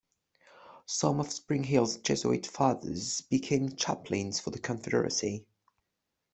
Some 0.87 1.19
of 1.19 1.31
Spring 1.31 1.63
Hill's 1.63 1.97
Jesuit 1.97 2.47
fathers 2.47 3.21
became 3.21 3.75
chaplains 3.75 4.39
for 4.39 4.49
the 4.49 4.57
Confederacy. 4.57 5.45